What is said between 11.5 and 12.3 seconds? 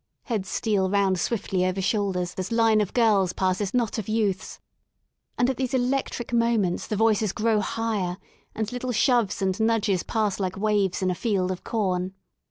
of corn.